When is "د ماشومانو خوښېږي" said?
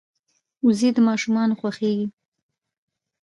0.95-2.07